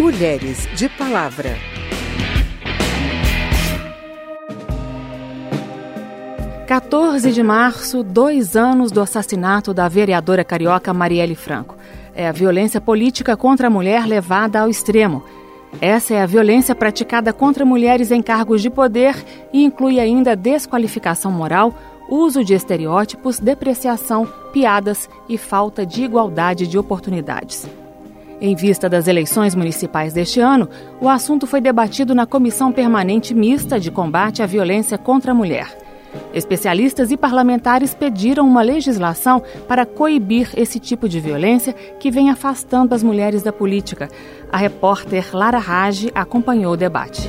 [0.00, 1.58] Mulheres de Palavra.
[6.66, 11.76] Quatorze de março, dois anos do assassinato da vereadora carioca Marielle Franco.
[12.14, 15.22] É a violência política contra a mulher levada ao extremo.
[15.82, 19.14] Essa é a violência praticada contra mulheres em cargos de poder
[19.52, 21.74] e inclui ainda desqualificação moral,
[22.08, 27.68] uso de estereótipos, depreciação, piadas e falta de igualdade de oportunidades.
[28.40, 30.66] Em vista das eleições municipais deste ano,
[30.98, 35.76] o assunto foi debatido na Comissão Permanente Mista de Combate à Violência contra a Mulher.
[36.32, 42.94] Especialistas e parlamentares pediram uma legislação para coibir esse tipo de violência que vem afastando
[42.94, 44.08] as mulheres da política.
[44.50, 47.28] A repórter Lara Rage acompanhou o debate.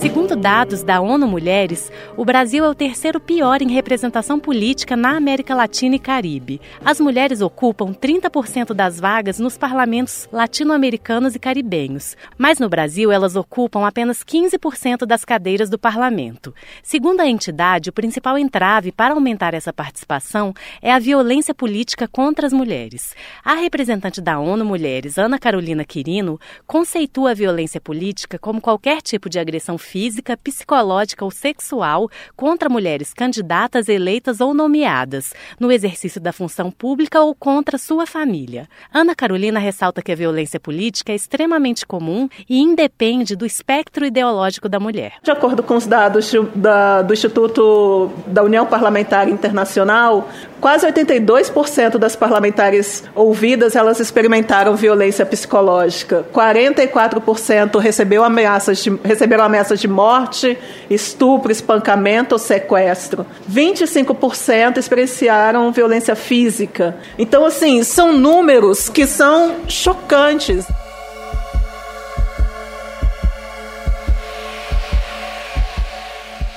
[0.00, 5.16] Segundo dados da ONU Mulheres, o Brasil é o terceiro pior em representação política na
[5.16, 6.60] América Latina e Caribe.
[6.84, 13.34] As mulheres ocupam 30% das vagas nos parlamentos latino-americanos e caribenhos, mas no Brasil elas
[13.34, 16.54] ocupam apenas 15% das cadeiras do parlamento.
[16.80, 22.46] Segundo a entidade, o principal entrave para aumentar essa participação é a violência política contra
[22.46, 23.16] as mulheres.
[23.44, 29.28] A representante da ONU Mulheres, Ana Carolina Quirino, conceitua a violência política como qualquer tipo
[29.28, 36.32] de agressão física, psicológica ou sexual contra mulheres candidatas, eleitas ou nomeadas, no exercício da
[36.32, 38.68] função pública ou contra sua família.
[38.92, 44.68] Ana Carolina ressalta que a violência política é extremamente comum e independe do espectro ideológico
[44.68, 45.14] da mulher.
[45.22, 50.28] De acordo com os dados da, do Instituto da União Parlamentar Internacional,
[50.60, 56.24] quase 82% das parlamentares ouvidas elas experimentaram violência psicológica.
[56.32, 60.58] 44% recebeu ameaças de, receberam ameaças de morte,
[60.90, 63.26] estupro, espancamento ou sequestro.
[63.50, 66.96] 25% experienciaram violência física.
[67.18, 70.66] Então, assim, são números que são chocantes.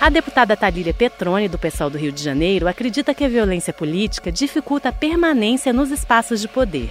[0.01, 4.31] A deputada Talíria Petrone, do pessoal do Rio de Janeiro, acredita que a violência política
[4.31, 6.89] dificulta a permanência nos espaços de poder.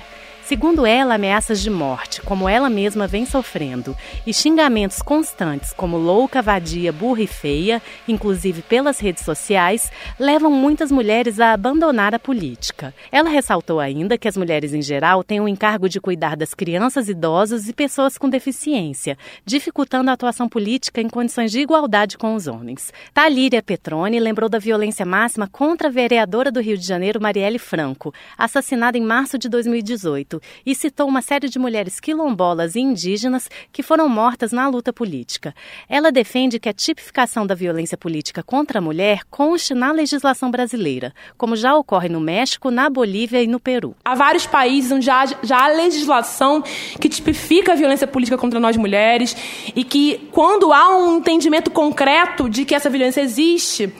[0.50, 3.96] Segundo ela, ameaças de morte, como ela mesma vem sofrendo,
[4.26, 10.90] e xingamentos constantes, como louca, vadia, burra e feia, inclusive pelas redes sociais, levam muitas
[10.90, 12.92] mulheres a abandonar a política.
[13.12, 17.08] Ela ressaltou ainda que as mulheres em geral têm o encargo de cuidar das crianças,
[17.08, 22.48] idosos e pessoas com deficiência, dificultando a atuação política em condições de igualdade com os
[22.48, 22.92] homens.
[23.14, 28.12] Talíria Petrone lembrou da violência máxima contra a vereadora do Rio de Janeiro, Marielle Franco,
[28.36, 33.82] assassinada em março de 2018 e citou uma série de mulheres quilombolas e indígenas que
[33.82, 35.54] foram mortas na luta política.
[35.88, 41.12] Ela defende que a tipificação da violência política contra a mulher conste na legislação brasileira,
[41.36, 43.94] como já ocorre no México, na Bolívia e no Peru.
[44.04, 46.62] Há vários países onde já, há legislação
[47.00, 49.36] que tipifica a violência política contra nós mulheres
[49.74, 53.92] e que, quando há um entendimento concreto de que essa violência existe,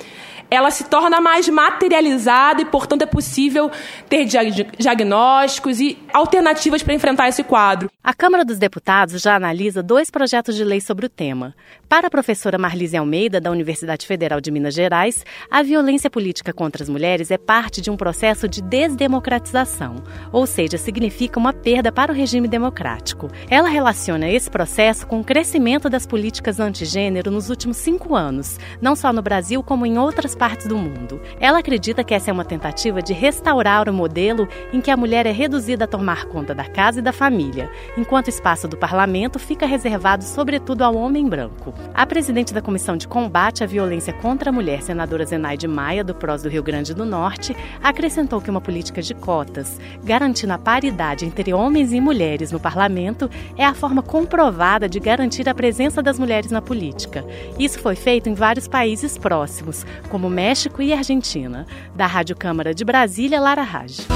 [0.51, 3.71] ela se torna mais materializada e, portanto, é possível
[4.09, 7.91] ter diagnósticos e alternativas para enfrentar esse quadro.
[8.03, 11.55] A Câmara dos Deputados já analisa dois projetos de lei sobre o tema.
[11.89, 16.83] Para a professora Marlise Almeida, da Universidade Federal de Minas Gerais, a violência política contra
[16.83, 19.97] as mulheres é parte de um processo de desdemocratização,
[20.33, 23.29] ou seja, significa uma perda para o regime democrático.
[23.49, 28.97] Ela relaciona esse processo com o crescimento das políticas antigênero nos últimos cinco anos, não
[28.97, 31.21] só no Brasil, como em outras partes do mundo.
[31.39, 35.27] Ela acredita que essa é uma tentativa de restaurar o modelo em que a mulher
[35.27, 39.39] é reduzida a tomar conta da casa e da família, enquanto o espaço do parlamento
[39.39, 41.75] fica reservado sobretudo ao homem branco.
[41.93, 46.15] A presidente da Comissão de Combate à Violência contra a Mulher, senadora Zenaide Maia, do
[46.15, 51.27] PROS do Rio Grande do Norte, acrescentou que uma política de cotas, garantindo a paridade
[51.27, 53.29] entre homens e mulheres no parlamento,
[53.59, 57.27] é a forma comprovada de garantir a presença das mulheres na política.
[57.59, 61.67] Isso foi feito em vários países próximos, como México e Argentina.
[61.95, 64.07] Da Rádio Câmara de Brasília, Lara Raj.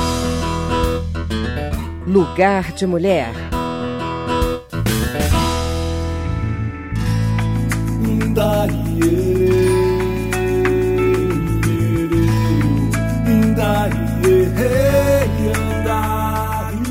[2.06, 3.33] Lugar de Mulher.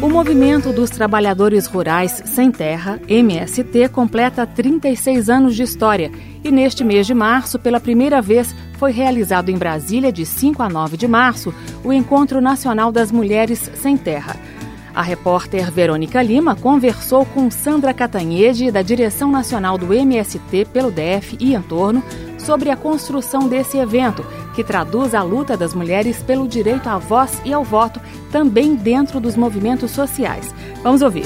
[0.03, 6.11] O Movimento dos Trabalhadores Rurais Sem Terra, MST, completa 36 anos de história
[6.44, 10.67] e neste mês de março, pela primeira vez, foi realizado em Brasília, de 5 a
[10.67, 11.55] 9 de março,
[11.85, 14.35] o Encontro Nacional das Mulheres Sem Terra.
[14.94, 21.38] A repórter Verônica Lima conversou com Sandra Catanhede, da Direção Nacional do MST pelo DF
[21.39, 22.03] e entorno,
[22.44, 24.24] sobre a construção desse evento,
[24.56, 28.00] que traduz a luta das mulheres pelo direito à voz e ao voto,
[28.31, 30.54] também dentro dos movimentos sociais.
[30.84, 31.25] Vamos ouvir.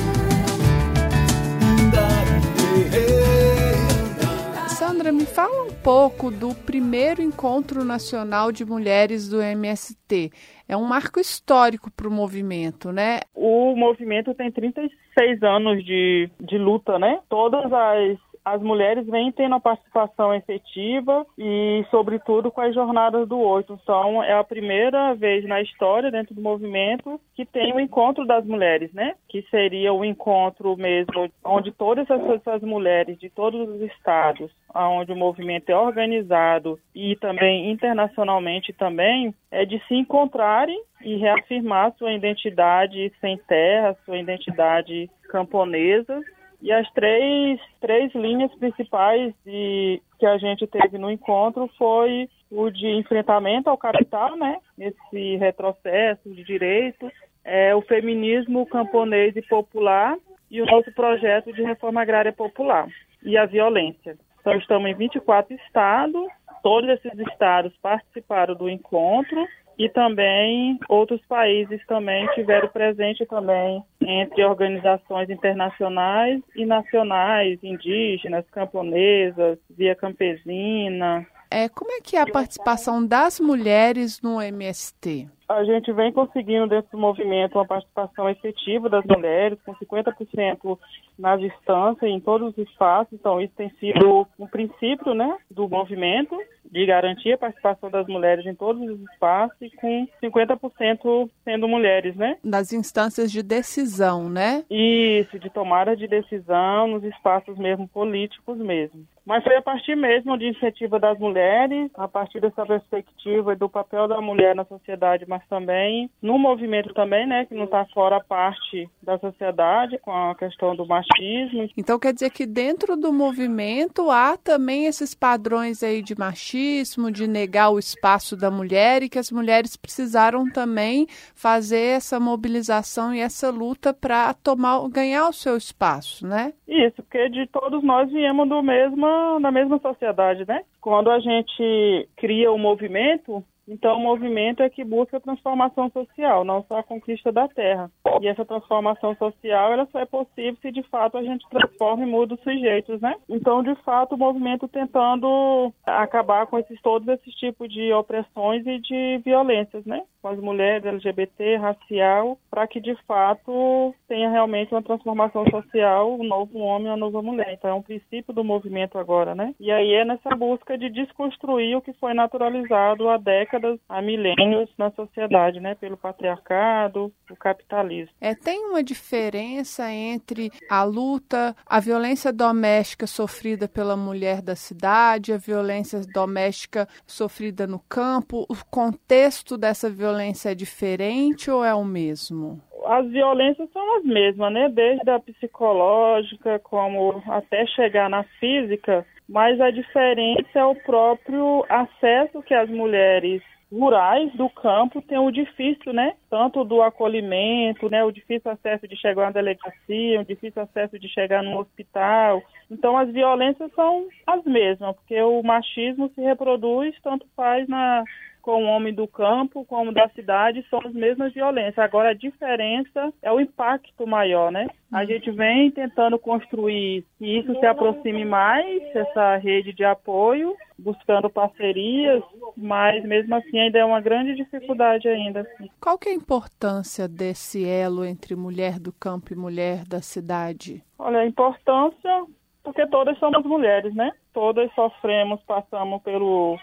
[4.69, 10.31] Sandra, me fala um pouco do primeiro encontro nacional de mulheres do MST.
[10.67, 13.21] É um marco histórico para o movimento, né?
[13.33, 17.19] O movimento tem 36 anos de, de luta, né?
[17.29, 18.17] Todas as
[18.53, 23.79] as mulheres vêm tendo a participação efetiva e, sobretudo, com as jornadas do 8.
[23.83, 28.45] Então, é a primeira vez na história, dentro do movimento, que tem o encontro das
[28.45, 29.15] mulheres, né?
[29.27, 35.15] Que seria o encontro mesmo onde todas essas mulheres de todos os estados, onde o
[35.15, 43.11] movimento é organizado e também internacionalmente também, é de se encontrarem e reafirmar sua identidade
[43.19, 46.21] sem terra, sua identidade camponesa
[46.67, 52.69] e as três, três linhas principais de, que a gente teve no encontro foi o
[52.69, 54.57] de enfrentamento ao capital, né?
[54.77, 57.09] Esse retrocesso de direitos,
[57.45, 60.17] é, o feminismo camponês e popular
[60.51, 62.89] e o nosso projeto de reforma agrária popular
[63.23, 64.17] e a violência.
[64.41, 66.27] Então, estamos em 24 estados,
[66.61, 74.43] todos esses estados participaram do encontro e também outros países também tiveram presente também entre
[74.43, 81.25] organizações internacionais e nacionais, indígenas, camponesas, via campesina.
[81.49, 85.27] É, como é que é a participação das mulheres no MST?
[85.47, 90.77] A gente vem conseguindo do movimento uma participação efetiva das mulheres, com 50%
[91.17, 93.13] nas instâncias, em todos os espaços.
[93.13, 96.37] Então, isso tem sido um princípio né, do movimento
[96.71, 102.15] de garantir a participação das mulheres em todos os espaços e com 50% sendo mulheres,
[102.15, 102.37] né?
[102.43, 104.63] Nas instâncias de decisão, né?
[104.69, 109.05] Isso, de tomada de decisão nos espaços mesmo políticos mesmo.
[109.25, 114.07] Mas foi a partir mesmo de iniciativa das mulheres, a partir dessa perspectiva do papel
[114.07, 118.89] da mulher na sociedade, mas também no movimento também, né, que não está fora parte
[119.01, 121.69] da sociedade com a questão do machismo.
[121.77, 127.27] Então quer dizer que dentro do movimento há também esses padrões aí de machismo de
[127.27, 133.19] negar o espaço da mulher e que as mulheres precisaram também fazer essa mobilização e
[133.19, 136.53] essa luta para tomar, ganhar o seu espaço, né?
[136.67, 140.63] Isso, porque de todos nós viemos do mesma, da mesma sociedade, né?
[140.81, 146.45] Quando a gente cria o movimento, então, o movimento é que busca a transformação social,
[146.45, 147.91] não só a conquista da terra.
[148.21, 152.07] E essa transformação social, ela só é possível se de fato a gente transforma e
[152.07, 153.15] muda os sujeitos, né?
[153.27, 158.79] Então, de fato, o movimento tentando acabar com esses, todos esses tipos de opressões e
[158.79, 160.01] de violências, né?
[160.21, 166.23] Com as mulheres, LGBT, racial, para que de fato tenha realmente uma transformação social, um
[166.23, 167.53] novo homem, uma nova mulher.
[167.53, 169.53] Então, é um princípio do movimento agora, né?
[169.59, 174.01] E aí é nessa busca de desconstruir o que foi naturalizado há décadas décadas, há
[174.01, 178.13] milênios na sociedade, né, pelo patriarcado, o capitalismo.
[178.21, 185.33] É, tem uma diferença entre a luta, a violência doméstica sofrida pela mulher da cidade,
[185.33, 191.83] a violência doméstica sofrida no campo, o contexto dessa violência é diferente ou é o
[191.83, 192.61] mesmo?
[192.85, 194.69] as violências são as mesmas, né?
[194.69, 202.41] Desde a psicológica, como até chegar na física, mas a diferença é o próprio acesso
[202.43, 203.41] que as mulheres
[203.71, 206.13] rurais do campo têm o difícil, né?
[206.29, 208.03] Tanto do acolhimento, né?
[208.03, 212.41] O difícil acesso de chegar na delegacia, o difícil acesso de chegar no hospital.
[212.71, 218.03] Então as violências são as mesmas, porque o machismo se reproduz tanto faz na
[218.47, 221.79] com o homem do campo como da cidade são as mesmas violências.
[221.79, 224.67] Agora a diferença é o impacto maior, né?
[224.89, 225.05] A uhum.
[225.05, 232.23] gente vem tentando construir que isso se aproxime mais, essa rede de apoio, buscando parcerias,
[232.55, 235.45] mas mesmo assim ainda é uma grande dificuldade ainda.
[235.81, 240.81] Qual que é a importância desse elo entre mulher do campo e mulher da cidade?
[240.97, 242.25] Olha, a importância
[242.63, 244.11] porque todas somos mulheres, né?
[244.33, 246.57] Todas sofremos, passamos pelo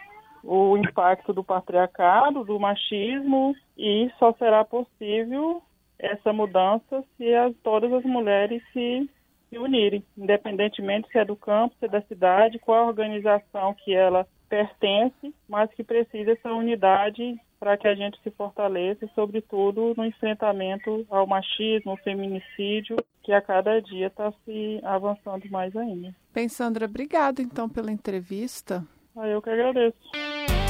[0.44, 5.62] o impacto do patriarcado, do machismo, e só será possível
[5.98, 9.08] essa mudança se as, todas as mulheres se,
[9.48, 13.94] se unirem, independentemente se é do campo, se é da cidade, qual a organização que
[13.94, 20.04] ela pertence, mas que precisa essa unidade para que a gente se fortaleça, sobretudo no
[20.04, 26.14] enfrentamento ao machismo, ao feminicídio, que a cada dia está se avançando mais ainda.
[26.32, 28.84] Bem, Sandra, obrigada então pela entrevista.
[29.16, 29.96] Ah, eu que agradeço.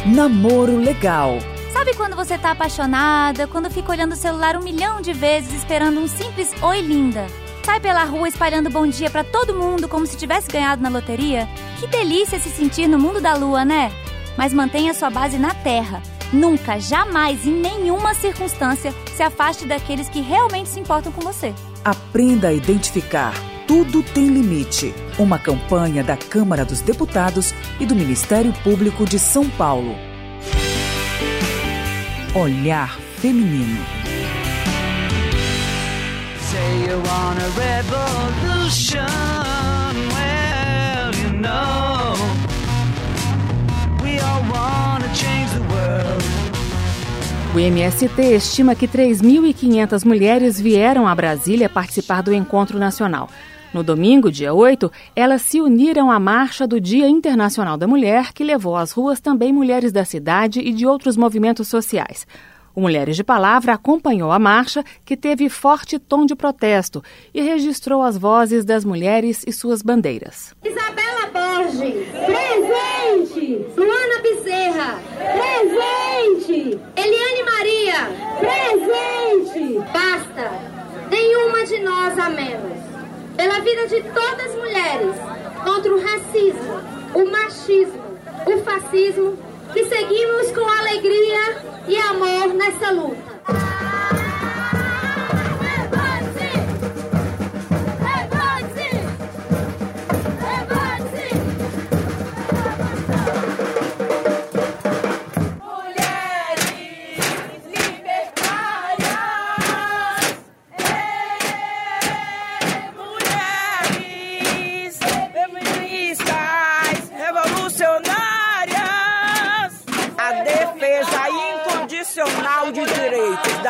[0.07, 1.39] Namoro legal.
[1.73, 5.99] Sabe quando você tá apaixonada, quando fica olhando o celular um milhão de vezes esperando
[5.99, 7.27] um simples oi linda?
[7.65, 11.49] Sai pela rua espalhando bom dia para todo mundo como se tivesse ganhado na loteria?
[11.81, 13.91] Que delícia se sentir no mundo da lua, né?
[14.37, 16.03] Mas mantenha sua base na terra
[16.35, 21.55] Nunca, jamais, em nenhuma circunstância, se afaste daqueles que realmente se importam com você.
[21.85, 23.33] Aprenda a identificar.
[23.67, 24.95] Tudo tem limite.
[25.19, 29.95] Uma campanha da Câmara dos Deputados e do Ministério Público de São Paulo.
[32.35, 33.81] Olhar Feminino.
[36.41, 39.07] Say you want a revolution.
[40.13, 42.17] Well, you know,
[44.03, 46.23] we all want to change the world.
[47.55, 53.31] O MST estima que 3.500 mulheres vieram a Brasília participar do encontro nacional.
[53.75, 58.45] No domingo, dia 8, elas se uniram à marcha do Dia Internacional da Mulher, que
[58.45, 62.25] levou às ruas também mulheres da cidade e de outros movimentos sociais.
[62.73, 67.03] O Mulheres de Palavra acompanhou a marcha, que teve forte tom de protesto,
[67.35, 70.55] e registrou as vozes das mulheres e suas bandeiras.
[70.65, 73.67] Isabela Borges, presente!
[73.77, 76.79] Luana Bezerra, presente!
[76.95, 79.79] Eliane Maria, presente!
[79.93, 80.75] Basta!
[81.11, 82.74] Nenhuma de nós a menos
[83.45, 85.15] pela vida de todas as mulheres,
[85.65, 86.81] contra o racismo,
[87.13, 88.03] o machismo,
[88.47, 89.37] o fascismo,
[89.71, 93.74] que seguimos com alegria e amor nessa luta.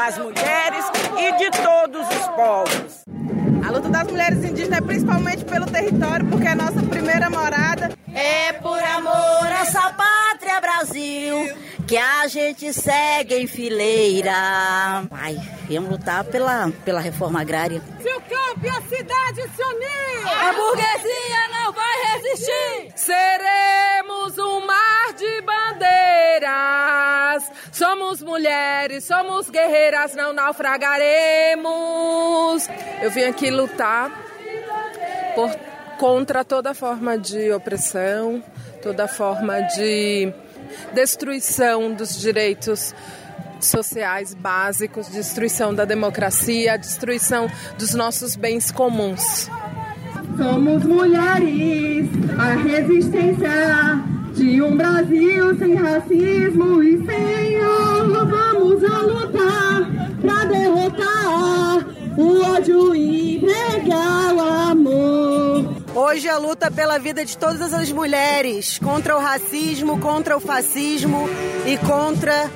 [0.04, 0.84] Das mulheres
[1.16, 3.04] e de todos os povos.
[3.66, 7.90] A luta das mulheres indígenas é principalmente pelo território, porque é a nossa primeira morada.
[8.12, 11.56] É por amor a essa pátria Brasil
[11.86, 14.32] que a gente segue em fileira.
[15.10, 17.80] Ai, viemos lutar pela, pela reforma agrária.
[18.02, 22.92] Se o campo e a cidade se unir, a burguesia não vai resistir.
[22.94, 25.40] Seremos um mar de
[27.44, 27.50] bandeiras.
[27.72, 32.68] Somos mulheres, somos guerreiras, não naufragaremos.
[33.02, 34.10] Eu vim aqui lutar
[35.34, 35.50] por,
[35.98, 38.42] contra toda forma de opressão,
[38.82, 40.32] toda forma de
[40.92, 42.94] destruição dos direitos
[43.60, 47.48] sociais básicos, destruição da democracia, destruição
[47.78, 49.48] dos nossos bens comuns.
[50.36, 52.08] Somos mulheres,
[52.38, 53.93] a resistência
[54.44, 58.26] de um Brasil sem racismo e sem ouro.
[58.26, 61.86] Vamos a lutar para derrotar
[62.18, 65.74] o ódio e pregar o amor.
[65.94, 71.26] Hoje a luta pela vida de todas as mulheres, contra o racismo, contra o fascismo
[71.66, 72.50] e contra